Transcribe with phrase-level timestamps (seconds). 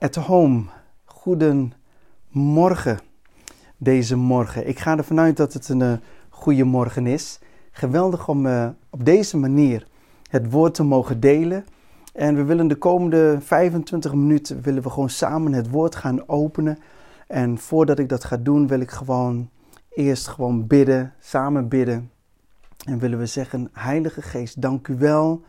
[0.00, 0.62] at home.
[1.04, 2.98] Goedemorgen
[3.76, 4.68] deze morgen.
[4.68, 5.92] Ik ga ervan uit dat het een uh,
[6.28, 7.38] goede morgen is.
[7.70, 9.86] Geweldig om uh, op deze manier
[10.30, 11.64] het woord te mogen delen.
[12.12, 16.78] En we willen de komende 25 minuten willen we gewoon samen het woord gaan openen.
[17.26, 19.50] En voordat ik dat ga doen, wil ik gewoon
[19.90, 22.10] eerst gewoon bidden, samen bidden.
[22.86, 25.42] En willen we zeggen, Heilige Geest, dank u wel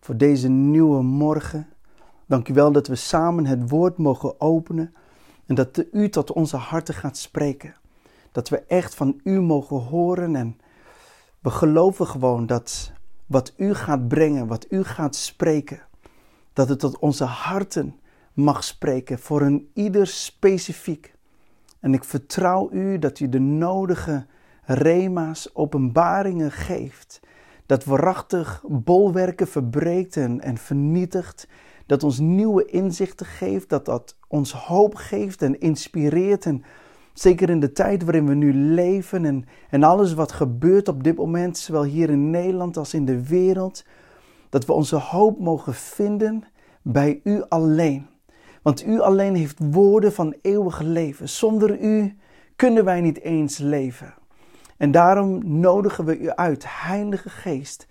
[0.00, 1.68] voor deze nieuwe morgen.
[2.30, 4.94] Dank u wel dat we samen het woord mogen openen
[5.46, 7.74] en dat u tot onze harten gaat spreken.
[8.32, 10.58] Dat we echt van u mogen horen en
[11.40, 12.92] we geloven gewoon dat
[13.26, 15.82] wat u gaat brengen, wat u gaat spreken,
[16.52, 18.00] dat het tot onze harten
[18.32, 21.14] mag spreken voor een ieder specifiek.
[21.80, 24.26] En ik vertrouw u dat u de nodige
[24.62, 27.20] rema's, openbaringen geeft.
[27.66, 31.48] Dat waarachtig bolwerken verbreekt en, en vernietigt
[31.90, 36.46] dat ons nieuwe inzichten geeft, dat dat ons hoop geeft en inspireert.
[36.46, 36.62] En
[37.14, 41.16] zeker in de tijd waarin we nu leven en, en alles wat gebeurt op dit
[41.16, 43.84] moment, zowel hier in Nederland als in de wereld,
[44.48, 46.44] dat we onze hoop mogen vinden
[46.82, 48.06] bij U alleen.
[48.62, 51.28] Want U alleen heeft woorden van eeuwig leven.
[51.28, 52.16] Zonder U
[52.56, 54.14] kunnen wij niet eens leven.
[54.76, 57.86] En daarom nodigen we U uit, Heilige Geest,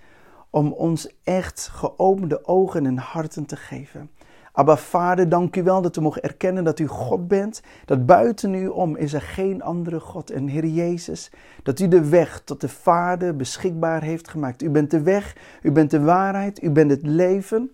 [0.49, 4.09] om ons echt geopende ogen en harten te geven.
[4.51, 7.61] Abba Vader, dank u wel dat we mogen erkennen dat u God bent.
[7.85, 10.31] Dat buiten u om is er geen andere God.
[10.31, 11.31] En Heer Jezus,
[11.63, 14.61] dat u de weg tot de Vader beschikbaar heeft gemaakt.
[14.61, 17.71] U bent de weg, u bent de waarheid, u bent het leven.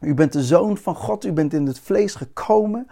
[0.00, 2.86] U bent de Zoon van God, u bent in het vlees gekomen.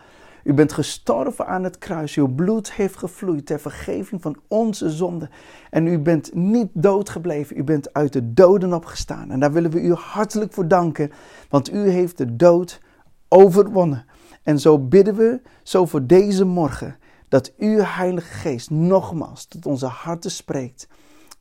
[0.51, 2.15] U bent gestorven aan het kruis.
[2.15, 5.31] Uw bloed heeft gevloeid ter vergeving van onze zonden.
[5.71, 7.59] En u bent niet dood gebleven.
[7.59, 9.31] U bent uit de doden opgestaan.
[9.31, 11.13] En daar willen we u hartelijk voor danken.
[11.49, 12.81] Want u heeft de dood
[13.29, 14.05] overwonnen.
[14.43, 16.97] En zo bidden we, zo voor deze morgen,
[17.29, 20.89] dat u, Heilige Geest, nogmaals tot onze harten spreekt.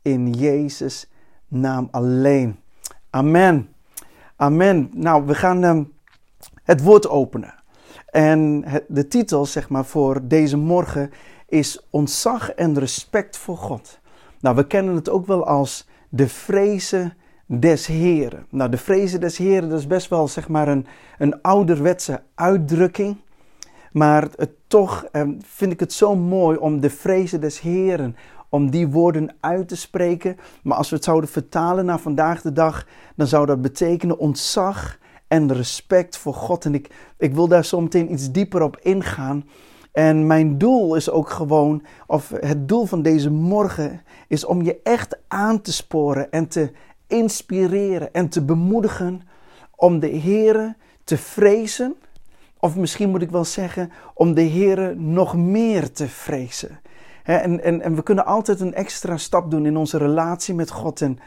[0.02, 1.10] In Jezus'
[1.48, 2.60] naam alleen.
[3.10, 3.70] Amen.
[4.36, 4.90] Amen.
[4.94, 5.82] Nou, we gaan uh,
[6.64, 7.59] het woord openen.
[8.12, 11.12] En de titel, zeg maar, voor deze morgen
[11.48, 14.00] is Ontzag en respect voor God.
[14.40, 17.14] Nou, we kennen het ook wel als de vrezen
[17.46, 18.46] des Heren.
[18.50, 20.86] Nou, de vrezen des Heren, dat is best wel, zeg maar, een,
[21.18, 23.18] een ouderwetse uitdrukking.
[23.92, 28.16] Maar het, toch eh, vind ik het zo mooi om de vrezen des Heren,
[28.50, 30.38] om die woorden uit te spreken.
[30.64, 34.99] Maar als we het zouden vertalen naar vandaag de dag, dan zou dat betekenen ontzag
[35.30, 36.66] en respect voor God.
[36.66, 39.46] En ik, ik wil daar zo meteen iets dieper op ingaan.
[39.92, 44.80] En mijn doel is ook gewoon, of het doel van deze morgen, is om je
[44.84, 46.72] echt aan te sporen en te
[47.08, 49.22] inspireren en te bemoedigen
[49.76, 51.96] om de Here te vrezen.
[52.60, 56.80] Of misschien moet ik wel zeggen, om de Here nog meer te vrezen.
[57.24, 61.02] En, en, en we kunnen altijd een extra stap doen in onze relatie met God.
[61.02, 61.20] En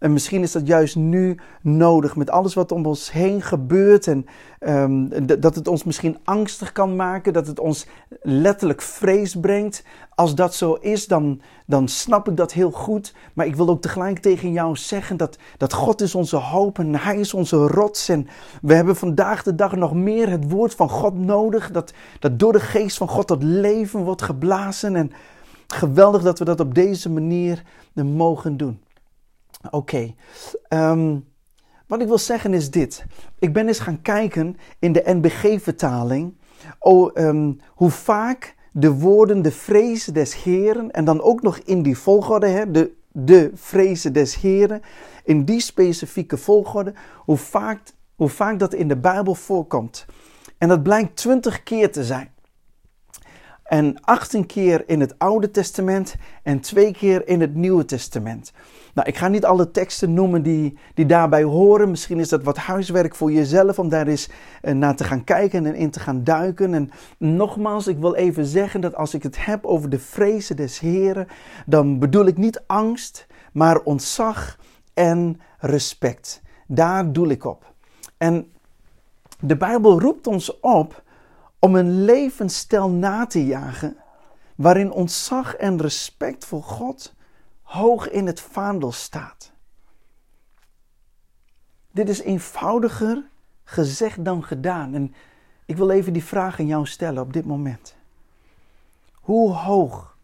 [0.00, 4.06] en misschien is dat juist nu nodig met alles wat om ons heen gebeurt.
[4.06, 4.26] En
[4.60, 7.86] um, dat het ons misschien angstig kan maken, dat het ons
[8.22, 9.84] letterlijk vrees brengt.
[10.14, 13.14] Als dat zo is, dan, dan snap ik dat heel goed.
[13.34, 16.96] Maar ik wil ook tegelijk tegen jou zeggen dat, dat God is onze hoop en
[16.96, 18.08] Hij is onze rots.
[18.08, 18.28] En
[18.62, 21.70] we hebben vandaag de dag nog meer het woord van God nodig.
[21.70, 24.96] Dat, dat door de geest van God tot leven wordt geblazen.
[24.96, 25.12] En
[25.66, 27.62] geweldig dat we dat op deze manier
[27.94, 28.80] mogen doen.
[29.70, 30.14] Oké.
[30.68, 31.18] Ehm,
[31.86, 33.04] wat ik wil zeggen is dit.
[33.38, 36.38] Ik ben eens gaan kijken in de NBG-vertaling.
[36.78, 40.90] Oh, ehm, hoe vaak de woorden de vrezen des Heren.
[40.90, 42.46] En dan ook nog in die volgorde.
[42.46, 44.82] Hè, de, de vrezen des Heren.
[45.24, 46.94] In die specifieke volgorde.
[47.16, 47.80] Hoe vaak,
[48.14, 50.06] hoe vaak dat in de Bijbel voorkomt.
[50.58, 52.30] En dat blijkt twintig keer te zijn.
[53.70, 58.52] En 18 keer in het Oude Testament en twee keer in het Nieuwe Testament.
[58.94, 61.90] Nou, ik ga niet alle teksten noemen die, die daarbij horen.
[61.90, 64.28] Misschien is dat wat huiswerk voor jezelf om daar eens
[64.62, 66.74] eh, naar te gaan kijken en in te gaan duiken.
[66.74, 70.78] En nogmaals, ik wil even zeggen dat als ik het heb over de vrezen des
[70.78, 71.26] Heren,
[71.66, 74.58] dan bedoel ik niet angst, maar ontzag
[74.94, 76.42] en respect.
[76.66, 77.72] Daar doel ik op.
[78.16, 78.52] En
[79.40, 81.02] de Bijbel roept ons op
[81.60, 83.96] om een levensstijl na te jagen
[84.56, 87.14] waarin ontzag en respect voor God
[87.62, 89.52] hoog in het vaandel staat.
[91.90, 93.28] Dit is eenvoudiger
[93.64, 94.94] gezegd dan gedaan.
[94.94, 95.14] En
[95.64, 97.96] ik wil even die vraag aan jou stellen op dit moment.
[99.12, 100.16] Hoe hoog,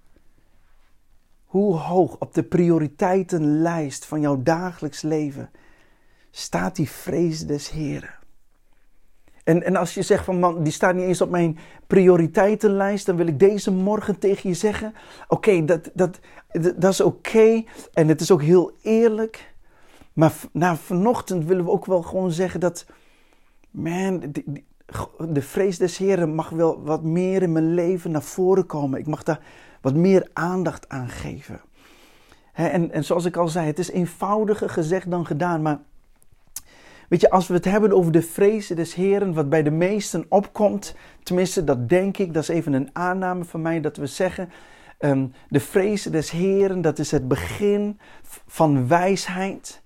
[1.44, 5.50] hoe hoog op de prioriteitenlijst van jouw dagelijks leven
[6.30, 8.14] staat die vrees des Heren?
[9.46, 13.16] En, en als je zegt van man, die staat niet eens op mijn prioriteitenlijst, dan
[13.16, 14.94] wil ik deze morgen tegen je zeggen:
[15.28, 16.18] oké, dat, dat,
[16.76, 19.54] dat, is oké en het is ook heel eerlijk.
[20.12, 22.86] Maar na vanochtend willen we ook wel gewoon zeggen dat,
[23.70, 24.32] man,
[25.28, 28.98] de vrees des Heren mag wel wat meer in mijn leven naar voren komen.
[28.98, 29.40] Ik mag daar
[29.80, 31.60] wat meer aandacht aan geven.
[32.52, 35.80] en, en zoals ik al zei, het is eenvoudiger gezegd dan gedaan, maar
[37.08, 40.26] Weet je, als we het hebben over de vrezen des Heren, wat bij de meesten
[40.28, 44.50] opkomt, tenminste dat denk ik, dat is even een aanname van mij, dat we zeggen,
[45.00, 47.98] um, de vrezen des Heren, dat is het begin
[48.46, 49.82] van wijsheid.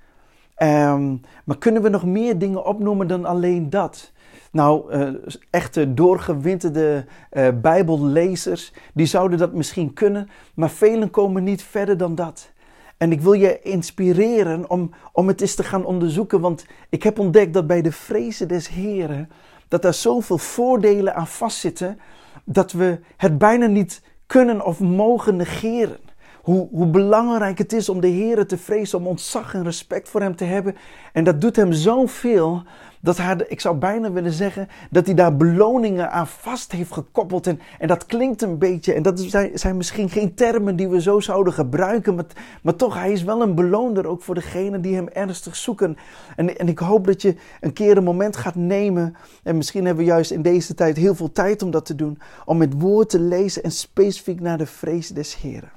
[0.55, 4.13] Ehm, maar kunnen we nog meer dingen opnoemen dan alleen dat?
[4.53, 5.09] Nou, uh,
[5.51, 12.15] echte doorgewinterde uh, Bijbellezers, die zouden dat misschien kunnen, maar velen komen niet verder dan
[12.15, 12.53] dat.
[13.01, 16.41] En ik wil je inspireren om, om het eens te gaan onderzoeken.
[16.41, 19.31] Want ik heb ontdekt dat bij de vrezen des Heren.
[19.69, 21.99] dat er zoveel voordelen aan vastzitten.
[22.45, 25.99] dat we het bijna niet kunnen of mogen negeren.
[26.43, 30.21] Hoe, hoe belangrijk het is om de Heer te vrezen, om ontzag en respect voor
[30.21, 30.77] Hem te hebben.
[31.13, 32.63] En dat doet Hem zoveel
[33.01, 37.47] dat hij, ik zou bijna willen zeggen, dat hij daar beloningen aan vast heeft gekoppeld.
[37.47, 41.01] En, en dat klinkt een beetje, en dat zijn, zijn misschien geen termen die we
[41.01, 42.25] zo zouden gebruiken, maar,
[42.63, 45.97] maar toch, hij is wel een beloner ook voor degenen die hem ernstig zoeken.
[46.37, 50.05] En, en ik hoop dat je een keer een moment gaat nemen, en misschien hebben
[50.05, 53.11] we juist in deze tijd heel veel tijd om dat te doen, om het woord
[53.11, 55.71] te lezen en specifiek naar de vrees des Heren.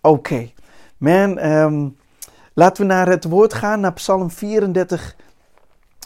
[0.00, 0.50] Oké,
[0.96, 1.88] man, ehm,
[2.54, 5.16] laten we naar het woord gaan, naar Psalm 34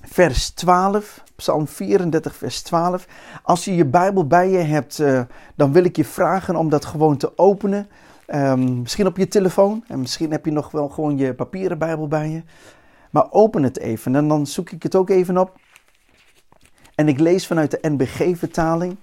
[0.05, 1.23] vers 12.
[1.37, 3.06] Psalm 34, vers 12.
[3.43, 5.21] Als je je Bijbel bij je hebt, uh,
[5.55, 7.89] dan wil ik je vragen om dat gewoon te openen.
[8.35, 12.09] Um, misschien op je telefoon en misschien heb je nog wel gewoon je papieren Bijbel
[12.09, 12.43] bij je.
[13.11, 15.56] Maar open het even en dan zoek ik het ook even op.
[16.95, 18.97] En ik lees vanuit de NBG-vertaling.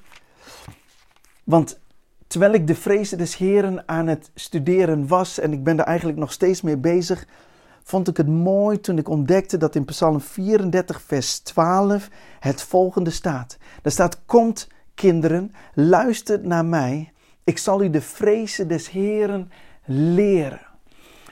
[1.44, 1.80] Want
[2.28, 6.18] terwijl ik de vrezen des Heren aan het studeren was en ik ben er eigenlijk
[6.18, 7.28] nog steeds mee bezig,
[7.92, 12.10] vond ik het mooi toen ik ontdekte dat in Psalm 34, vers 12
[12.40, 13.58] het volgende staat.
[13.82, 17.12] Daar staat: Komt, kinderen, luistert naar mij.
[17.44, 19.52] Ik zal u de vrezen des Heren
[19.86, 20.71] leren.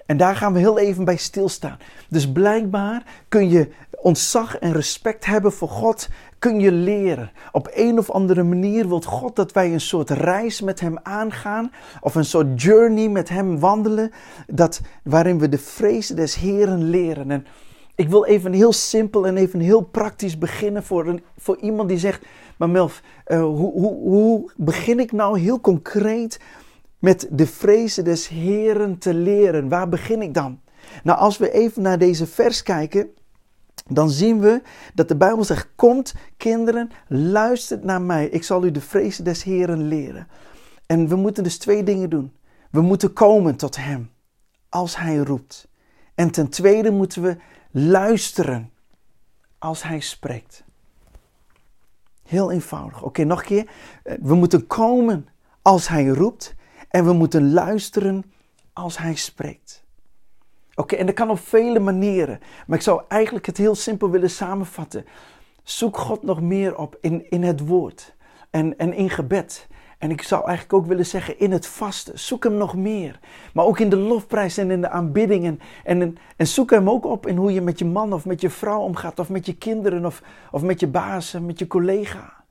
[0.10, 1.78] En daar gaan we heel even bij stilstaan.
[2.08, 6.10] Dus blijkbaar kun je ontzag en respect hebben voor God,
[6.40, 7.32] kun je leren.
[7.52, 11.72] Op een of andere manier wil God dat wij een soort reis met Hem aangaan,
[12.02, 14.12] of een soort journey met Hem wandelen,
[14.48, 17.32] dat, waarin we de vrees des Heren leren.
[17.32, 17.46] En
[17.96, 21.98] ik wil even heel simpel en even heel praktisch beginnen voor, een, voor iemand die
[21.98, 22.26] zegt,
[22.58, 26.40] maar Melf, uh, hoe, hoe, hoe begin ik nou heel concreet
[27.00, 29.70] met de vrezen des Heren te leren?
[29.70, 30.60] Waar begin ik dan?
[31.04, 33.10] Nou, als we even naar deze vers kijken,
[33.88, 34.62] dan zien we
[34.94, 38.28] dat de Bijbel zegt: Komt, kinderen, luistert naar mij.
[38.28, 40.28] Ik zal u de vrezen des Heren leren.
[40.86, 42.34] En we moeten dus twee dingen doen.
[42.72, 44.10] We moeten komen tot Hem
[44.70, 45.68] als Hij roept.
[46.16, 47.38] En ten tweede moeten we
[47.72, 48.72] luisteren
[49.58, 50.64] als Hij spreekt.
[52.24, 53.04] Heel eenvoudig.
[53.04, 53.70] Oké, nog een keer.
[54.22, 55.28] We moeten komen
[55.62, 56.56] als Hij roept.
[56.90, 58.24] En we moeten luisteren
[58.74, 59.84] als Hij spreekt.
[60.76, 62.40] Oké, en dat kan op vele manieren.
[62.68, 65.06] Maar ik zou eigenlijk het heel simpel willen samenvatten.
[65.64, 68.16] Zoek God nog meer op in, in het woord
[68.50, 69.68] en, en in gebed.
[69.98, 72.20] En ik zou eigenlijk ook willen zeggen in het vasten.
[72.20, 73.20] Zoek hem nog meer.
[73.54, 75.60] Maar ook in de lofprijs en in de aanbiddingen.
[75.84, 78.50] En, en zoek hem ook op in hoe je met je man of met je
[78.50, 79.20] vrouw omgaat.
[79.20, 80.22] Of met je kinderen of,
[80.52, 82.44] of met je baas, met je collega.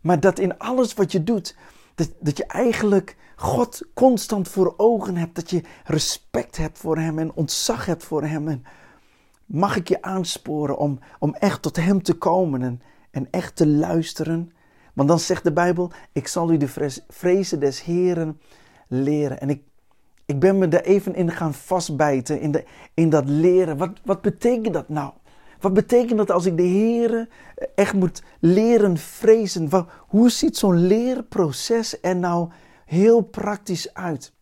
[0.00, 1.56] Maar dat in alles wat je doet,
[1.98, 5.34] dat, dat je eigenlijk God constant voor ogen hebt.
[5.34, 8.48] Dat je respect hebt voor Hem en ontzag hebt voor Hem.
[8.48, 8.64] En
[9.46, 13.66] mag ik je aansporen om, om echt tot Hem te komen en, en echt te
[13.66, 14.52] luisteren.
[14.94, 18.40] Want dan zegt de Bijbel, ik zal u de vrezen des Heren
[18.88, 19.40] leren.
[19.40, 19.62] En ik,
[20.26, 22.64] ik ben me daar even in gaan vastbijten, in, de,
[22.94, 23.76] in dat leren.
[23.76, 25.12] Wat, wat betekent dat nou?
[25.60, 27.28] Wat betekent dat als ik de Heer
[27.74, 29.68] echt moet leren vrezen?
[29.98, 32.48] Hoe ziet zo'n leerproces er nou
[32.84, 34.32] heel praktisch uit?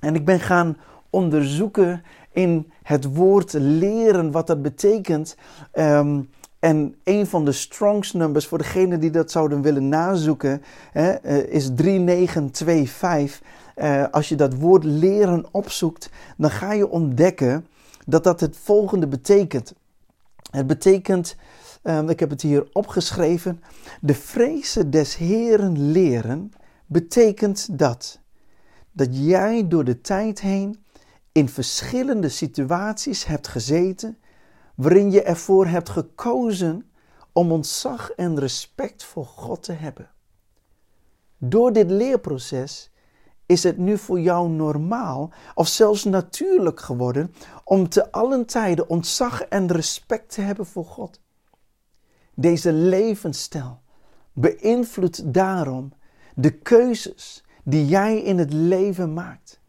[0.00, 0.76] En ik ben gaan
[1.10, 2.02] onderzoeken
[2.32, 5.36] in het woord leren wat dat betekent.
[5.72, 11.24] Um, en een van de Strongs numbers, voor degenen die dat zouden willen nazoeken, hè,
[11.24, 13.40] uh, is 3925.
[13.76, 17.66] Uh, als je dat woord leren opzoekt, dan ga je ontdekken
[18.06, 19.74] dat dat het volgende betekent.
[20.50, 21.36] Het betekent,
[21.82, 23.62] um, ik heb het hier opgeschreven,
[24.00, 26.52] de vrezen des Heren leren
[26.86, 28.20] betekent dat.
[28.92, 30.84] Dat jij door de tijd heen
[31.32, 34.18] in verschillende situaties hebt gezeten
[34.74, 36.90] waarin je ervoor hebt gekozen
[37.32, 40.10] om ontzag en respect voor God te hebben.
[41.38, 42.89] Door dit leerproces
[43.50, 49.42] is het nu voor jou normaal of zelfs natuurlijk geworden om te allen tijden ontzag
[49.42, 51.20] en respect te hebben voor God.
[52.34, 53.80] Deze levensstijl
[54.32, 55.92] beïnvloedt daarom
[56.34, 59.60] de keuzes die jij in het leven maakt.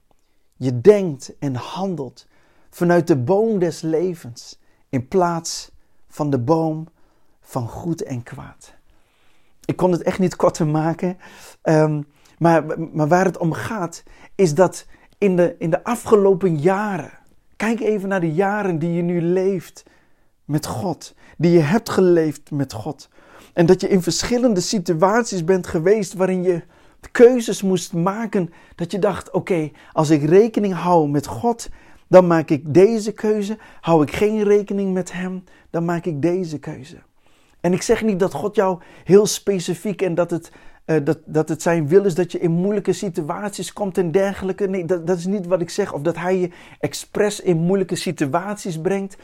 [0.55, 2.27] Je denkt en handelt
[2.69, 4.59] vanuit de boom des levens
[4.89, 5.71] in plaats
[6.07, 6.87] van de boom
[7.39, 8.73] van goed en kwaad.
[9.65, 11.17] Ik kon het echt niet korter maken,
[11.63, 12.07] um,
[12.41, 14.03] maar, maar waar het om gaat
[14.35, 14.85] is dat
[15.17, 17.11] in de, in de afgelopen jaren,
[17.55, 19.83] kijk even naar de jaren die je nu leeft
[20.45, 23.09] met God, die je hebt geleefd met God.
[23.53, 26.61] En dat je in verschillende situaties bent geweest waarin je
[27.11, 28.53] keuzes moest maken.
[28.75, 31.69] Dat je dacht: oké, als ik rekening hou met God,
[32.07, 33.57] dan maak ik deze keuze.
[33.81, 36.97] Hou ik geen rekening met Hem, dan maak ik deze keuze.
[37.59, 40.51] En ik zeg niet dat God jou heel specifiek en dat het,
[40.85, 44.67] uh, dat, dat het zijn wil is dat je in moeilijke situaties komt en dergelijke.
[44.67, 45.93] Nee, dat, dat is niet wat ik zeg.
[45.93, 49.17] Of dat Hij je expres in moeilijke situaties brengt.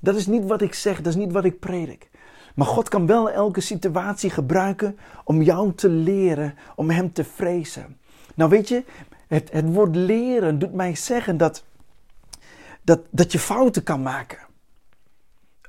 [0.00, 2.10] Dat is niet wat ik zeg, dat is niet wat ik predik.
[2.54, 7.96] Maar God kan wel elke situatie gebruiken om jou te leren, om Hem te vrezen.
[8.34, 8.84] Nou weet je,
[9.26, 11.64] het, het woord leren doet mij zeggen dat,
[12.82, 14.38] dat, dat je fouten kan maken.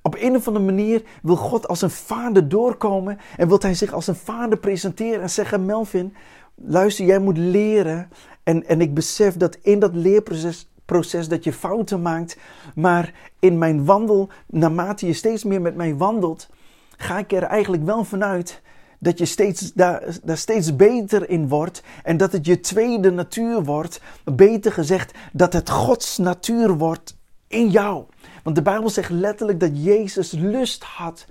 [0.09, 3.93] Op een of andere manier wil God als een vader doorkomen en wil hij zich
[3.93, 6.13] als een vader presenteren en zeggen: Melvin,
[6.55, 8.09] luister, jij moet leren.
[8.43, 12.37] En, en ik besef dat in dat leerproces proces dat je fouten maakt,
[12.75, 16.49] maar in mijn wandel, naarmate je steeds meer met mij wandelt,
[16.97, 18.61] ga ik er eigenlijk wel vanuit
[18.99, 23.63] dat je steeds, daar, daar steeds beter in wordt en dat het je tweede natuur
[23.63, 24.01] wordt.
[24.23, 27.18] Beter gezegd, dat het Gods natuur wordt
[27.49, 28.05] in jou.
[28.43, 31.25] Want de Bijbel zegt letterlijk dat Jezus lust had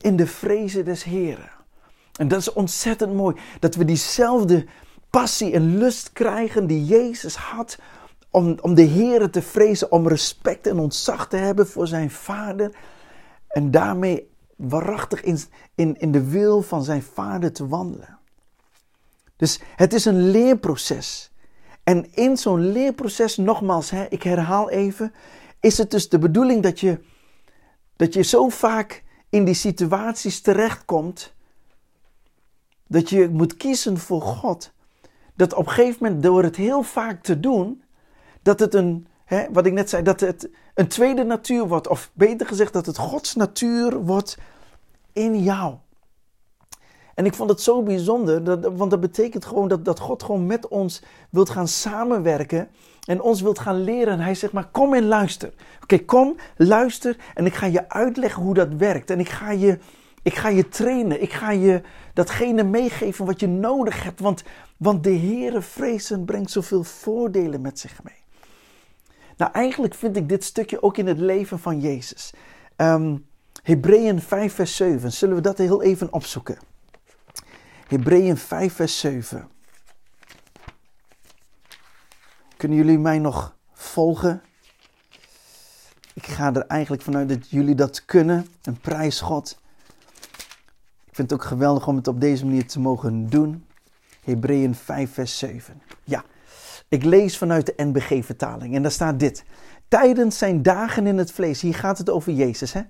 [0.00, 1.50] in de vrezen des Heren.
[2.16, 4.66] En dat is ontzettend mooi, dat we diezelfde
[5.10, 7.78] passie en lust krijgen die Jezus had
[8.30, 12.76] om, om de Heren te vrezen, om respect en ontzag te hebben voor zijn Vader.
[13.48, 15.38] En daarmee waarachtig in,
[15.74, 18.18] in, in de wil van zijn Vader te wandelen.
[19.36, 21.32] Dus het is een leerproces.
[21.82, 25.14] En in zo'n leerproces, nogmaals, hè, ik herhaal even,
[25.64, 27.00] is het dus de bedoeling dat je,
[27.96, 31.34] dat je zo vaak in die situaties terechtkomt,
[32.86, 34.72] dat je moet kiezen voor God.
[35.34, 37.82] Dat op een gegeven moment door het heel vaak te doen,
[38.42, 41.88] dat het een, hè, wat ik net zei, dat het een tweede natuur wordt.
[41.88, 44.38] Of beter gezegd, dat het Gods natuur wordt
[45.12, 45.74] in jou.
[47.14, 50.46] En ik vond het zo bijzonder, dat, want dat betekent gewoon dat, dat God gewoon
[50.46, 52.68] met ons wilt gaan samenwerken
[53.04, 54.12] en ons wilt gaan leren.
[54.12, 55.52] En hij zegt maar, kom en luister.
[55.82, 59.10] Oké, kom, luister en ik ga je uitleggen hoe dat werkt.
[59.10, 59.78] En ik ga je,
[60.22, 61.82] ik ga je trainen, ik ga je
[62.12, 64.20] datgene meegeven wat je nodig hebt.
[64.20, 64.42] Want,
[64.76, 68.22] want de Heere vrezen brengt zoveel voordelen met zich mee.
[69.36, 72.32] Nou, eigenlijk vind ik dit stukje ook in het leven van Jezus.
[72.76, 73.26] Um,
[73.62, 75.12] Hebreeën 5, vers 7.
[75.12, 76.58] Zullen we dat heel even opzoeken?
[77.88, 79.48] Hebreeën 5, vers 7.
[82.64, 84.42] Kunnen jullie mij nog volgen?
[86.14, 88.46] Ik ga er eigenlijk vanuit dat jullie dat kunnen.
[88.62, 89.60] Een prijs God.
[91.06, 93.66] Ik vind het ook geweldig om het op deze manier te mogen doen.
[94.22, 95.82] Hebreeën 5, vers 7.
[96.04, 96.24] Ja,
[96.88, 99.44] ik lees vanuit de NBG-vertaling en daar staat dit.
[99.88, 102.82] Tijdens zijn dagen in het vlees, hier gaat het over Jezus, hè?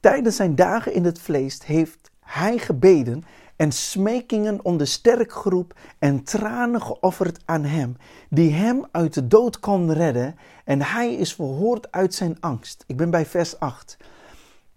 [0.00, 3.24] Tijdens zijn dagen in het vlees heeft hij gebeden
[3.58, 7.96] en smekingen om de sterkgroep en tranen geofferd aan hem,
[8.30, 12.84] die hem uit de dood kon redden, en hij is verhoord uit zijn angst.
[12.86, 13.96] Ik ben bij vers 8.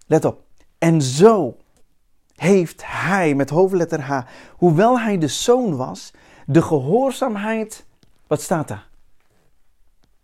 [0.06, 0.42] Let op.
[0.78, 1.56] En zo
[2.34, 4.20] heeft hij, met hoofdletter H,
[4.56, 6.12] hoewel hij de zoon was,
[6.46, 7.84] de gehoorzaamheid
[8.26, 8.88] wat staat daar?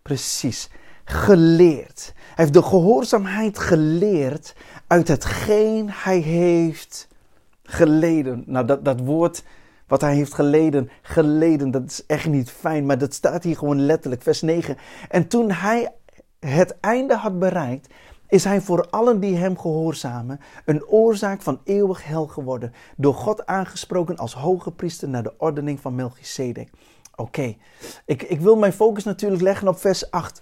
[0.01, 0.69] Precies,
[1.03, 2.13] geleerd.
[2.15, 4.55] Hij heeft de gehoorzaamheid geleerd
[4.87, 7.08] uit hetgeen hij heeft
[7.69, 8.43] geleden.
[8.45, 9.43] Nou, dat, dat woord
[9.87, 13.85] wat hij heeft geleden, geleden, dat is echt niet fijn, maar dat staat hier gewoon
[13.85, 14.77] letterlijk, vers 9.
[15.09, 15.91] En toen hij
[16.39, 17.87] het einde had bereikt,
[18.27, 23.45] is hij voor allen die hem gehoorzamen een oorzaak van eeuwig hel geworden, door God
[23.45, 26.69] aangesproken als hoge priester naar de ordening van Melchizedek.
[27.15, 27.55] Oké,
[28.05, 30.41] ik, ik wil mijn focus natuurlijk leggen op vers 8.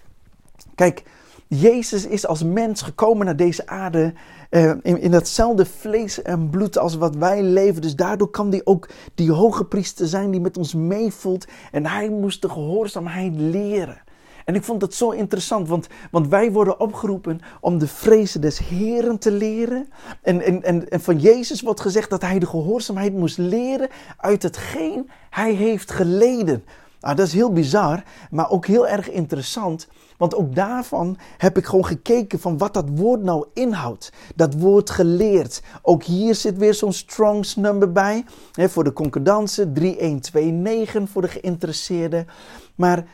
[0.74, 1.02] Kijk,
[1.48, 4.12] Jezus is als mens gekomen naar deze aarde
[4.50, 7.82] uh, in, in datzelfde vlees en bloed als wat wij leven.
[7.82, 11.46] Dus daardoor kan hij ook die hoge priester zijn die met ons meevoelt.
[11.72, 14.02] En hij moest de gehoorzaamheid leren.
[14.44, 18.58] En ik vond dat zo interessant, want, want wij worden opgeroepen om de vrezen des
[18.58, 19.88] Heren te leren.
[20.22, 24.42] En, en, en, en van Jezus wordt gezegd dat hij de gehoorzaamheid moest leren uit
[24.42, 26.64] hetgeen hij heeft geleden.
[27.00, 29.88] Nou, dat is heel bizar, maar ook heel erg interessant.
[30.16, 34.12] Want ook daarvan heb ik gewoon gekeken van wat dat woord nou inhoudt.
[34.34, 35.62] Dat woord geleerd.
[35.82, 38.24] Ook hier zit weer zo'n Strongs number bij.
[38.52, 42.26] Hè, voor de concordantie 3129 voor de geïnteresseerden.
[42.74, 43.06] Maar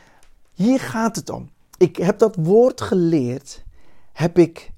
[0.53, 1.49] hier gaat het om.
[1.77, 3.63] Ik heb dat woord geleerd,
[4.13, 4.71] heb ik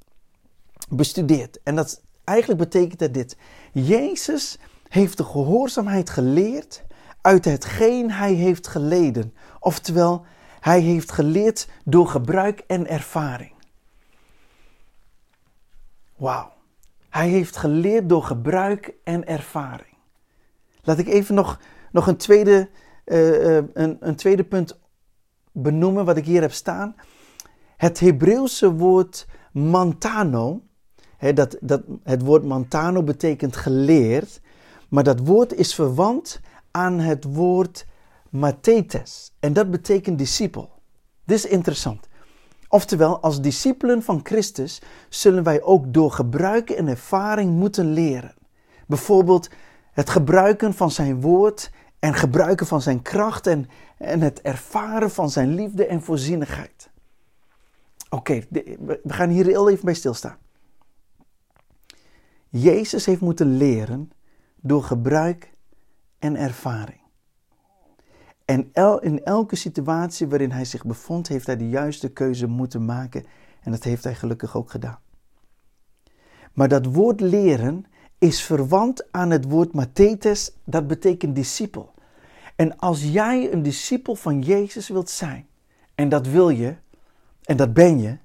[0.90, 1.60] bestudeerd.
[1.64, 3.38] En dat eigenlijk betekent dat dit.
[3.72, 6.84] Jezus heeft de gehoorzaamheid geleerd
[7.28, 9.34] uit hetgeen hij heeft geleden.
[9.60, 10.26] Oftewel,
[10.60, 13.52] hij heeft geleerd door gebruik en ervaring.
[16.16, 16.54] Wauw.
[17.10, 19.96] Hij heeft geleerd door gebruik en ervaring.
[20.82, 21.60] Laat ik even nog,
[21.92, 22.70] nog een, tweede,
[23.06, 24.80] uh, een, een tweede punt
[25.52, 26.96] benoemen wat ik hier heb staan.
[27.78, 30.62] Het Hebreeuwse woord mantano,
[31.34, 34.42] dat, dat, het woord mantano betekent geleerd,
[34.90, 36.40] maar dat woord is verwant
[36.78, 37.86] aan het woord
[38.30, 39.34] mathetes.
[39.40, 40.70] En dat betekent discipel.
[41.26, 42.08] Dit is interessant.
[42.68, 48.36] Oftewel, als discipelen van Christus zullen wij ook door gebruiken en ervaring moeten leren.
[48.88, 49.50] Bijvoorbeeld
[49.92, 53.68] het gebruiken van zijn woord en gebruiken van zijn kracht en,
[53.98, 56.90] en het ervaren van zijn liefde en voorzienigheid.
[58.10, 60.38] Oké, we gaan hier heel even bij stilstaan.
[62.50, 64.12] Jezus heeft moeten leren
[64.56, 65.57] door gebruik
[66.20, 67.02] en ervaring.
[68.46, 68.72] En
[69.02, 73.26] in elke situatie waarin hij zich bevond, heeft hij de juiste keuze moeten maken.
[73.62, 75.00] En dat heeft hij gelukkig ook gedaan.
[76.54, 77.86] Maar dat woord leren
[78.18, 81.94] is verwant aan het woord mathetes, dat betekent discipel.
[82.56, 85.48] En als jij een discipel van Jezus wilt zijn,
[85.96, 86.76] en dat wil je,
[87.44, 88.18] en dat ben je,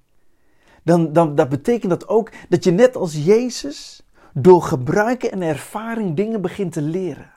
[0.83, 6.17] dan, dan dat betekent dat ook dat je net als Jezus door gebruiken en ervaring
[6.17, 7.32] dingen begint te leren.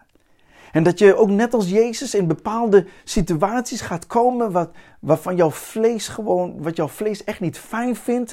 [0.76, 5.52] En dat je ook net als Jezus in bepaalde situaties gaat komen wat, waarvan jouw
[5.52, 8.32] vlees gewoon, wat jouw vlees echt niet fijn vindt.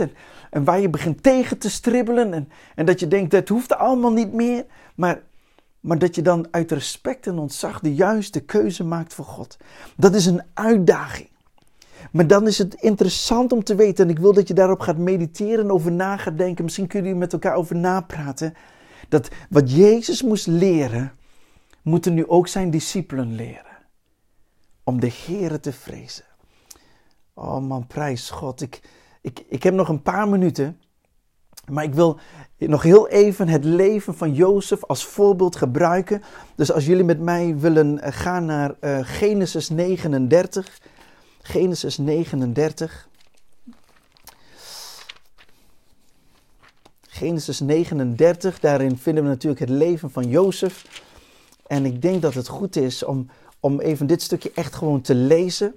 [0.51, 2.33] En, waar je begint tegen te stribbelen.
[2.33, 4.65] En, en dat je denkt, dat hoeft allemaal niet meer.
[4.95, 5.23] Maar,
[5.81, 9.57] maar dat je dan uit respect en ontzag de juiste keuze maakt voor God.
[9.97, 11.29] Dat is een uitdaging.
[12.13, 14.99] Maar dan is het interessant om te weten, en ik wil dat je daarop gaat
[14.99, 16.65] mediteren, over na gaat denken.
[16.65, 18.55] Misschien kunnen jullie met elkaar over napraten.
[19.09, 21.13] Dat wat Jezus moest leren,
[21.83, 23.77] moeten nu ook zijn discipelen leren.
[24.85, 26.25] Om de Here te vrezen.
[27.35, 28.61] Oh man, prijs God.
[28.61, 28.81] Ik,
[29.21, 30.81] ik, ik heb nog een paar minuten.
[31.71, 32.19] Maar ik wil
[32.59, 36.23] nog heel even het leven van Jozef als voorbeeld gebruiken.
[36.55, 40.81] Dus als jullie met mij willen eh, gaan naar uh, Genesis 39.
[41.43, 43.09] Genesis 39.
[47.23, 51.03] Genesis 39, daarin vinden we natuurlijk het leven van Jozef.
[51.67, 53.27] En ik denk dat het goed is om,
[53.61, 55.75] om even dit stukje echt gewoon te lezen.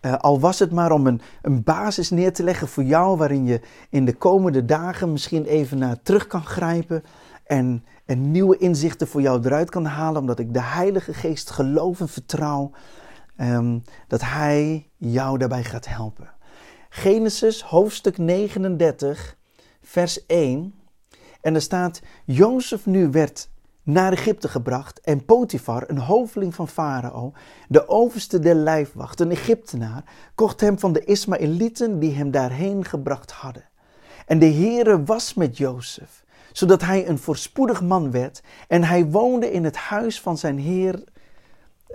[0.00, 3.46] Uh, al was het maar om een, een basis neer te leggen voor jou, waarin
[3.46, 7.02] je in de komende dagen misschien even naar terug kan grijpen.
[7.44, 12.00] En, en nieuwe inzichten voor jou eruit kan halen, omdat ik de Heilige Geest geloof
[12.00, 12.70] en vertrouw
[13.36, 16.32] um, dat Hij jou daarbij gaat helpen.
[16.88, 19.36] Genesis hoofdstuk 39,
[19.82, 20.74] vers 1.
[21.40, 23.50] En er staat: Jozef nu werd
[23.84, 27.32] naar Egypte gebracht en Potifar, een hoveling van Farao,
[27.68, 33.30] de overste der lijfwacht, een Egyptenaar, kocht hem van de Ismaëlieten die hem daarheen gebracht
[33.30, 33.68] hadden.
[34.26, 39.52] En de Heere was met Jozef, zodat hij een voorspoedig man werd en hij woonde
[39.52, 41.04] in het huis van zijn heer,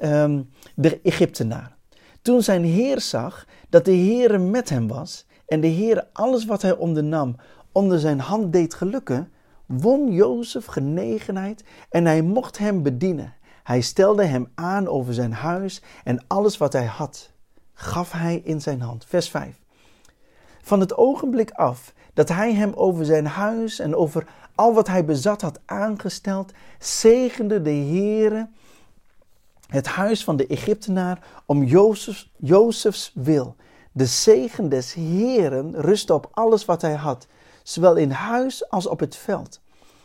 [0.02, 1.78] um, de Egyptenaar.
[2.22, 6.62] Toen zijn heer zag dat de Heere met hem was en de Heere alles wat
[6.62, 7.36] hij ondernam
[7.72, 9.32] onder zijn hand deed gelukken,
[9.70, 13.34] won Jozef genegenheid en hij mocht hem bedienen.
[13.64, 17.32] Hij stelde hem aan over zijn huis en alles wat hij had,
[17.74, 19.06] gaf hij in zijn hand.
[19.06, 19.60] Vers 5.
[20.62, 25.06] Van het ogenblik af dat hij hem over zijn huis en over al wat hij
[25.06, 28.50] bezat had aangesteld, zegende de Heere
[29.68, 33.56] het huis van de Egyptenaar om Jozefs, Jozefs wil.
[33.92, 37.28] De zegen des Heeren rustte op alles wat hij had
[37.70, 39.62] zowel in huis als op het veld.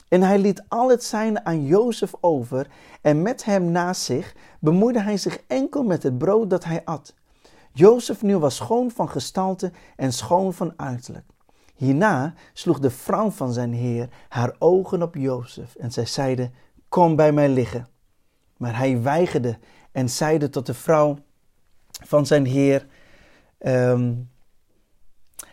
[0.09, 2.67] En hij liet al het zijne aan Jozef over
[3.03, 7.15] en met hem naast zich bemoeide hij zich enkel met het brood dat hij at.
[7.73, 11.27] Jozef nu was schoon van gestalte en schoon van uiterlijk.
[11.75, 16.51] Hierna sloeg de vrouw van zijn heer haar ogen op Jozef en zij zeide,
[16.89, 17.87] kom bij mij liggen.
[18.57, 19.59] Maar hij weigerde
[19.93, 21.19] en zeide tot de vrouw
[22.03, 22.87] van zijn heer,
[23.65, 24.15] Ehm,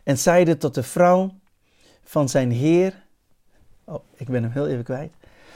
[0.03, 1.39] en zeide tot de vrouw
[2.11, 3.03] van zijn heer.
[3.83, 5.11] Oh, ik ben hem heel even kwijt.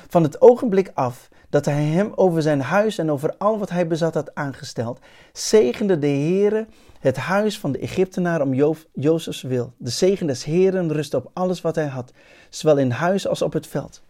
[0.08, 3.88] Van het ogenblik af dat hij hem over zijn huis en over al wat hij
[3.88, 5.00] bezat had aangesteld,
[5.34, 6.65] zegende de Heere
[7.00, 9.74] het huis van de Egyptenaar om jo Jozefs wil.
[9.78, 12.12] De zegen des Heeren rustte op alles wat hij had,
[12.50, 14.02] zowel in huis als op het veld.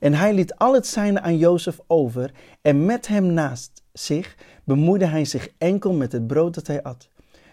[0.00, 2.32] En hij liet al het zijne aan Jozef over
[2.62, 7.08] en met hem naast zich bemoeide hij zich enkel met het brood dat hij at.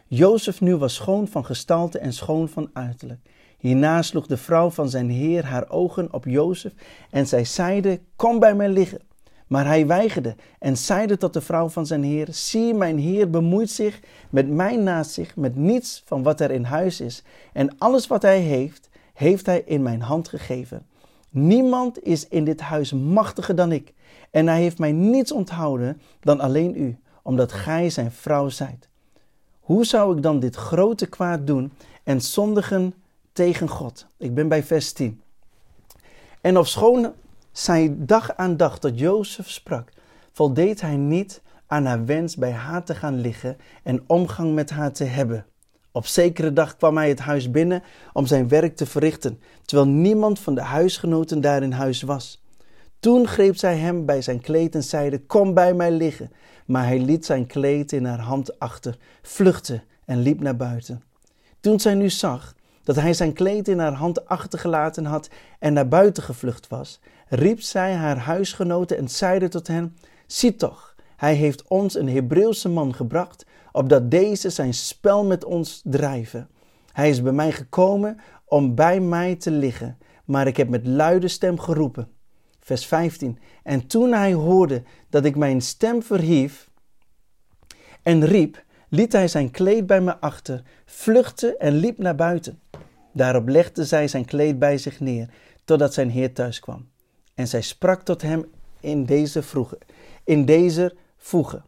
[0.08, 3.20] Jozef nu was schoon van gestalte en schoon van uiterlijk.
[3.58, 6.74] Hierna sloeg de vrouw van zijn heer haar ogen op Jozef
[7.10, 9.00] en zij zeide, kom bij mij liggen.
[9.48, 13.70] Maar hij weigerde en zeide tot de vrouw van zijn heer, zie mijn heer bemoeit
[13.70, 17.24] zich met mij naast zich, met niets van wat er in huis is.
[17.54, 20.86] En alles wat hij heeft, heeft hij in mijn hand gegeven.
[21.30, 23.94] Niemand is in dit huis machtiger dan ik.
[24.32, 28.90] En hij heeft mij niets onthouden dan alleen u, omdat gij zijn vrouw zijt.
[29.60, 31.72] Hoe zou ik dan dit grote kwaad doen
[32.04, 32.94] en zondigen
[33.36, 34.08] tegen God?
[34.18, 35.22] Ik ben bij vers 10.
[36.42, 37.14] En ofschoon
[37.52, 39.90] zij dag aan dag tot Jozef sprak,
[40.32, 44.92] voldeed hij niet aan haar wens bij haar te gaan liggen en omgang met haar
[44.92, 45.46] te hebben.
[45.92, 50.40] Op zekere dag kwam hij het huis binnen om zijn werk te verrichten, terwijl niemand
[50.40, 52.44] van de huisgenoten daar in huis was.
[53.00, 56.32] Toen greep zij hem bij zijn kleed en zeide: Kom bij mij liggen.
[56.66, 61.04] Maar hij liet zijn kleed in haar hand achter, vluchtte en liep naar buiten.
[61.60, 62.55] Toen zij nu zag
[62.86, 67.62] dat hij zijn kleed in haar hand achtergelaten had en naar buiten gevlucht was, riep
[67.62, 69.96] zij haar huisgenoten en zeide tot hen:
[70.28, 75.82] Zie toch, hij heeft ons een Hebreeuwse man gebracht, opdat deze zijn spel met ons
[75.84, 76.50] drijven.
[76.92, 81.28] Hij is bij mij gekomen om bij mij te liggen, maar ik heb met luide
[81.28, 82.08] stem geroepen.
[82.60, 83.40] Vers 15.
[83.64, 86.70] En toen hij hoorde dat ik mijn stem verhief
[88.04, 88.64] en riep,
[88.96, 92.60] liet hij zijn kleed bij me achter, vluchtte en liep naar buiten.
[93.14, 95.30] Daarop legde zij zijn kleed bij zich neer,
[95.64, 96.88] totdat zijn heer thuis kwam.
[97.34, 98.46] En zij sprak tot hem
[98.80, 99.78] in deze vroege,
[100.24, 101.62] in deze voege.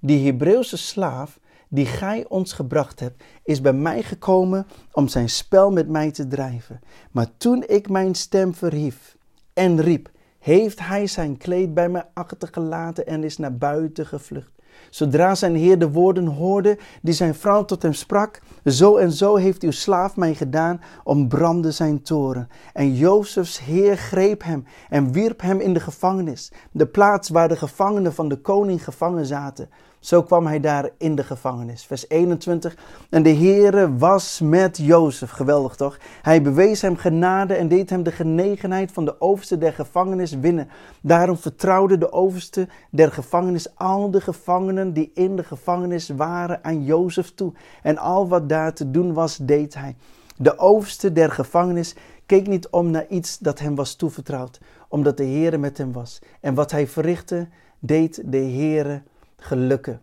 [0.00, 5.70] Die Hebreeuwse slaaf die gij ons gebracht hebt, is bij mij gekomen om zijn spel
[5.70, 6.80] met mij te drijven.
[7.10, 9.16] Maar toen ik mijn stem verhief
[9.52, 14.61] en riep, heeft hij zijn kleed bij mij achtergelaten en is naar buiten gevlucht.
[14.92, 19.36] Zodra zijn heer de woorden hoorde die zijn vrouw tot hem sprak, zo en zo
[19.36, 20.80] heeft uw slaaf mij gedaan,
[21.28, 22.48] brandde zijn toren.
[22.72, 27.56] En Jozefs heer greep hem en wierp hem in de gevangenis, de plaats waar de
[27.56, 29.68] gevangenen van de koning gevangen zaten.
[30.02, 31.84] Zo kwam hij daar in de gevangenis.
[31.84, 32.76] Vers 21.
[33.10, 35.30] En de Heere was met Jozef.
[35.30, 35.98] Geweldig toch?
[36.22, 40.68] Hij bewees hem genade en deed hem de genegenheid van de overste der gevangenis winnen.
[41.00, 46.84] Daarom vertrouwde de overste der gevangenis al de gevangenen die in de gevangenis waren aan
[46.84, 47.52] Jozef toe.
[47.82, 49.96] En al wat daar te doen was, deed hij.
[50.36, 51.94] De overste der gevangenis
[52.26, 56.18] keek niet om naar iets dat hem was toevertrouwd, omdat de Heere met hem was.
[56.40, 59.02] En wat hij verrichtte, deed de Heere
[59.36, 60.00] gelukken.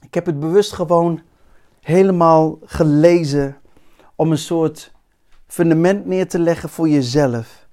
[0.00, 1.20] Ik heb het bewust gewoon
[1.80, 3.56] helemaal gelezen
[4.14, 4.92] om een soort
[5.46, 7.66] fundament neer te leggen voor jezelf.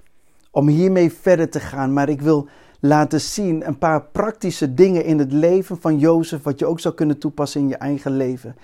[0.52, 1.94] Om hiermee verder te gaan.
[1.94, 2.48] Maar ik wil
[2.86, 6.94] laten zien een paar praktische dingen in het leven van Jozef, wat je ook zou
[6.94, 8.56] kunnen toepassen in je eigen leven.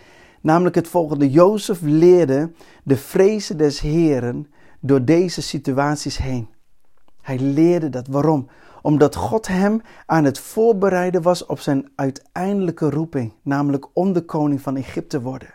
[0.41, 2.51] Namelijk het volgende: Jozef leerde
[2.83, 4.47] de vrezen des Heren
[4.79, 6.47] door deze situaties heen.
[7.21, 8.07] Hij leerde dat.
[8.07, 8.47] Waarom?
[8.81, 14.61] omdat God hem aan het voorbereiden was op zijn uiteindelijke roeping, namelijk om de koning
[14.61, 15.53] van Egypte te worden.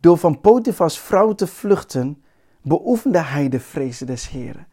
[0.00, 2.22] Door van Potifars vrouw te vluchten,
[2.62, 4.66] beoefende hij de vrezen des Heren.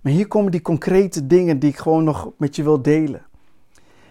[0.00, 3.26] Maar hier komen die concrete dingen die ik gewoon nog met je wil delen.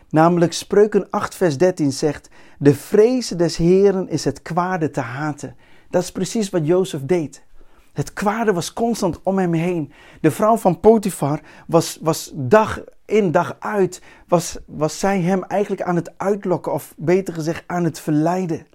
[0.09, 5.55] Namelijk Spreuken 8 vers 13 zegt, de vrezen des Heren is het kwade te haten.
[5.89, 7.45] Dat is precies wat Jozef deed.
[7.93, 9.91] Het kwade was constant om hem heen.
[10.21, 15.81] De vrouw van Potifar was, was dag in dag uit, was, was zij hem eigenlijk
[15.81, 18.67] aan het uitlokken, of beter gezegd aan het verleiden.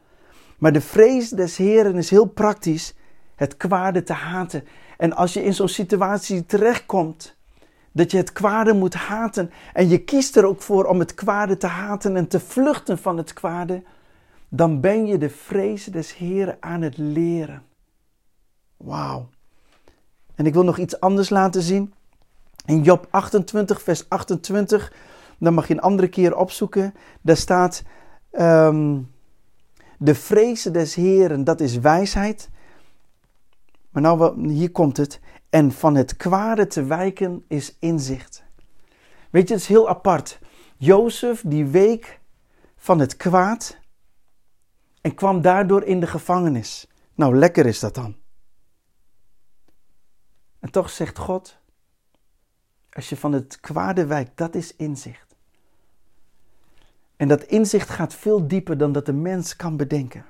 [0.59, 2.95] Maar de vrees des Heren is heel praktisch
[3.37, 4.65] het kwade te haten.
[5.03, 7.37] En als je in zo'n situatie terechtkomt,
[7.93, 11.57] dat je het kwade moet haten en je kiest er ook voor om het kwade
[11.57, 13.83] te haten en te vluchten van het kwade,
[14.49, 17.63] dan ben je de vrees des Heren aan het leren.
[18.77, 19.29] Wauw.
[20.35, 21.95] En ik wil nog iets anders laten zien.
[22.67, 24.93] In Job 28, vers 28,
[25.39, 26.95] dan mag je een andere keer opzoeken.
[27.21, 27.83] Daar staat:
[28.33, 29.11] um,
[29.99, 32.51] De vrezen des Heren, dat is wijsheid.
[33.93, 35.21] Maar nou, hier komt het.
[35.51, 38.45] En van het kwade te wijken is inzicht.
[39.31, 40.39] Weet je, het is heel apart.
[40.77, 42.21] Jozef, die week
[42.77, 43.81] van het kwaad.
[45.01, 46.87] en kwam daardoor in de gevangenis.
[47.15, 48.17] Nou, lekker is dat dan.
[50.61, 51.59] En toch zegt God,
[52.91, 55.37] als je van het kwade wijkt, dat is inzicht.
[57.17, 60.27] En dat inzicht gaat veel dieper dan dat de mens kan bedenken.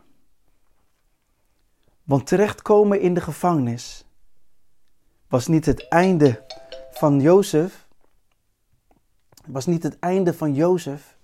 [2.04, 4.04] Want terechtkomen in de gevangenis
[5.28, 6.44] was niet het einde
[6.90, 7.88] van Jozef.
[9.46, 11.16] Was niet het einde van Jozef.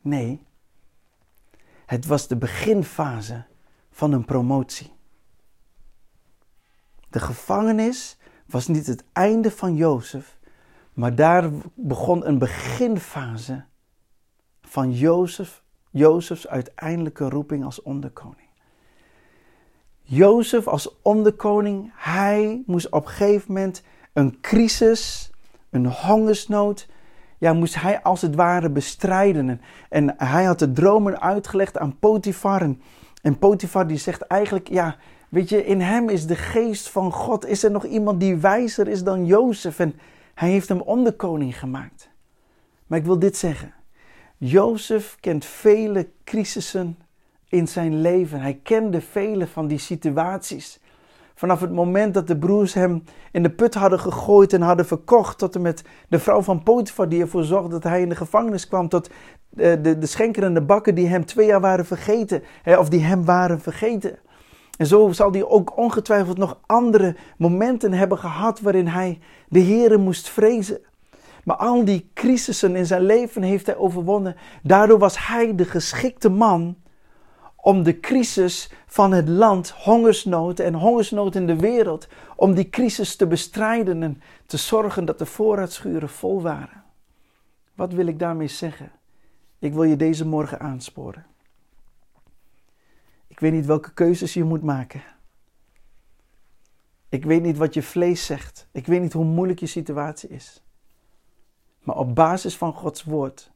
[0.00, 0.46] Nee,
[1.86, 3.44] het was de beginfase
[3.90, 4.92] van een promotie.
[7.10, 8.16] De gevangenis
[8.46, 10.38] was niet het einde van Jozef,
[10.92, 13.64] maar daar begon een beginfase
[14.62, 18.49] van Jozef, Jozefs uiteindelijke roeping als onderkoning.
[20.12, 25.30] Jozef als onderkoning, hij moest op een gegeven moment een crisis,
[25.70, 26.88] een hongersnood,
[27.38, 29.60] ja, moest hij als het ware bestrijden.
[29.88, 32.60] En, hij had de dromen uitgelegd aan Potifar.
[32.62, 32.82] En,
[33.22, 34.96] en Potifar die zegt eigenlijk, ja,
[35.28, 37.46] weet je, in hem is de geest van God.
[37.46, 39.78] Is er nog iemand die wijzer is dan Jozef?
[39.78, 39.94] En
[40.34, 42.10] hij heeft hem onderkoning gemaakt.
[42.86, 43.74] Maar ik wil dit zeggen.
[44.36, 46.98] Jozef kent vele crisissen
[47.50, 48.40] in zijn leven.
[48.40, 50.80] Hij kende vele van die situaties.
[51.34, 55.38] Vanaf het moment dat de broers hem in de put hadden gegooid en hadden verkocht,
[55.38, 58.68] tot en met de vrouw van Potifar die ervoor zorgde dat hij in de gevangenis
[58.68, 59.10] kwam, tot
[59.48, 59.98] de, de,
[60.52, 64.18] de bakken die hem twee jaar waren vergeten, of die hem waren vergeten.
[64.76, 69.98] En zo zal hij ook ongetwijfeld nog andere momenten hebben gehad waarin hij de Here
[69.98, 70.80] moest vrezen.
[71.44, 74.36] Maar al die crisissen in zijn leven heeft hij overwonnen.
[74.62, 76.76] Daardoor was hij de geschikte man
[77.60, 83.16] om de crisis van het land, hongersnood en hongersnood in de wereld, om die crisis
[83.16, 86.84] te bestrijden en te zorgen dat de voorraadschuren vol waren.
[87.74, 88.92] Wat wil ik daarmee zeggen?
[89.58, 91.26] Ik wil je deze morgen aansporen.
[93.26, 95.02] Ik weet niet welke keuzes je moet maken.
[97.08, 98.68] Ik weet niet wat je vlees zegt.
[98.72, 100.62] Ik weet niet hoe moeilijk je situatie is.
[101.80, 103.52] Maar op basis van Gods woord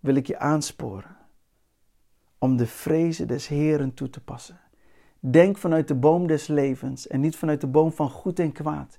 [0.00, 1.17] wil ik je aansporen
[2.38, 4.60] om de vrezen des Heren toe te passen.
[5.20, 8.98] Denk vanuit de boom des levens en niet vanuit de boom van goed en kwaad.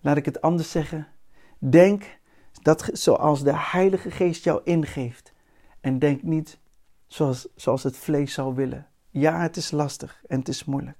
[0.00, 1.08] Laat ik het anders zeggen.
[1.58, 2.18] Denk
[2.62, 5.32] dat zoals de Heilige Geest jou ingeeft.
[5.80, 6.58] En denk niet
[7.06, 8.86] zoals, zoals het vlees zou willen.
[9.10, 10.98] Ja, het is lastig en het is moeilijk.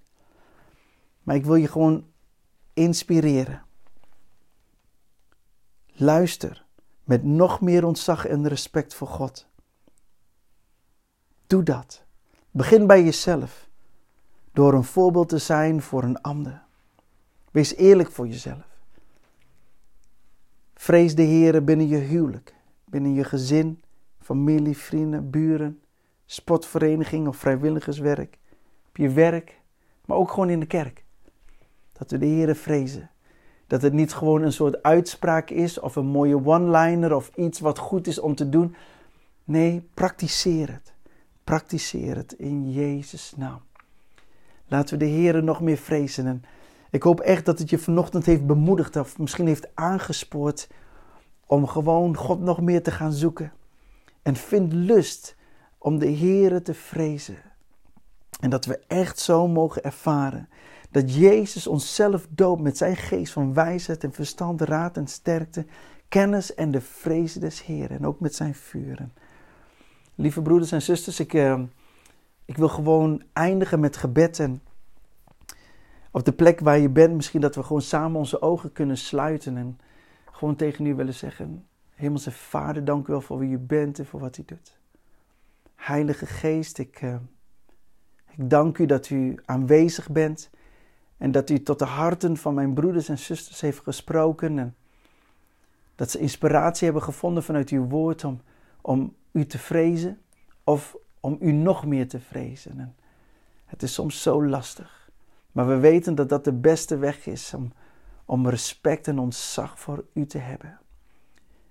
[1.23, 2.07] Maar ik wil je gewoon
[2.75, 3.63] inspireren.
[5.87, 6.65] Luister
[7.05, 9.51] met nog meer ontzag en respect voor God.
[11.53, 12.03] Doe dat.
[12.51, 13.69] Begin bij jezelf.
[14.53, 16.63] Door een voorbeeld te zijn voor een ander.
[17.51, 18.67] Wees eerlijk voor jezelf.
[20.75, 23.83] Vrees de Heer binnen je huwelijk, binnen je gezin,
[24.21, 25.81] familie, vrienden, buren,
[26.27, 28.39] sportvereniging of vrijwilligerswerk,
[28.89, 29.61] op je werk,
[30.05, 31.05] maar ook gewoon in de kerk.
[31.93, 33.11] Dat we de Heer vrezen.
[33.67, 37.79] Dat het niet gewoon een soort uitspraak is of een mooie one-liner of iets wat
[37.79, 38.75] goed is om te doen.
[39.45, 40.92] Nee, praktiseer het.
[41.45, 43.61] Praktiseer het in Jezus' naam.
[44.67, 46.27] Laten we de Heer nog meer vrezen.
[46.27, 46.45] En
[46.91, 50.69] ik hoop echt dat het je vanochtend heeft bemoedigd of misschien heeft aangespoord
[51.47, 53.53] om gewoon God nog meer te gaan zoeken.
[54.23, 55.37] En vind lust
[55.79, 57.37] om de Heer te vrezen.
[58.41, 60.49] En dat we echt zo mogen ervaren
[60.91, 65.67] dat Jezus onszelf doopt met zijn geest van wijsheid en verstand, raad en sterkte,
[66.09, 69.13] kennis en de vrezen des Heeren en ook met zijn vuren.
[70.15, 71.63] Lieve broeders en zusters, ik, uh,
[72.45, 74.39] ik wil gewoon eindigen met gebed.
[74.39, 74.63] En
[76.11, 79.57] op de plek waar je bent, misschien dat we gewoon samen onze ogen kunnen sluiten.
[79.57, 79.81] En
[80.33, 84.07] gewoon tegen u willen zeggen: Hemelse Vader, dank u wel voor wie u bent en
[84.07, 84.79] voor wat u doet.
[85.75, 87.17] Heilige Geest, ik, uh,
[88.31, 90.51] ik dank u dat u aanwezig bent.
[91.17, 94.59] En dat u tot de harten van mijn broeders en zusters heeft gesproken.
[94.59, 94.75] En
[95.95, 98.41] dat ze inspiratie hebben gevonden vanuit uw woord om,
[98.81, 100.19] om u te vrezen
[100.65, 102.79] of om u nog meer te vrezen.
[102.79, 102.97] En
[103.65, 105.11] het is soms zo lastig.
[105.53, 107.73] Maar we weten dat dat de beste weg is om,
[108.25, 110.81] om respect en ontzag voor u te hebben.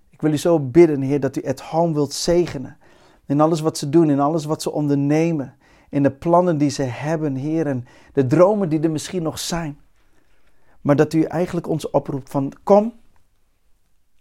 [0.10, 2.78] Ik wil u zo bidden, Heer, dat u het home wilt zegenen.
[3.26, 5.56] In alles wat ze doen, in alles wat ze ondernemen.
[5.90, 7.68] In de plannen die ze hebben, Heer.
[7.68, 9.80] En de dromen die er misschien nog zijn.
[10.82, 12.94] Maar dat u eigenlijk ons oproept van kom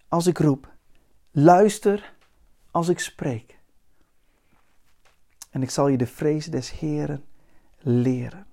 [0.09, 0.73] als ik roep.
[1.31, 2.15] Luister
[2.71, 3.59] als ik spreek.
[5.51, 7.25] En ik zal je de vrees des Heren
[7.79, 8.47] leren.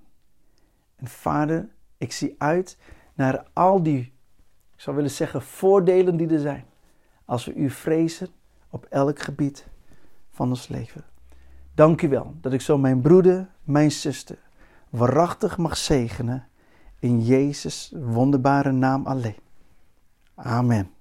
[0.96, 2.78] En vader, ik zie uit
[3.14, 4.00] naar al die,
[4.74, 6.66] ik zou willen zeggen, voordelen die er zijn.
[7.26, 8.28] Als we u vrezen
[8.70, 9.68] op elk gebied
[10.32, 11.04] van ons leven.
[11.74, 14.38] Dank u wel dat ik zo mijn broeder, mijn zuster,
[14.90, 16.48] waarachtig mag zegenen.
[17.00, 19.40] In Jezus' wonderbare naam alleen.
[20.36, 20.97] Amen.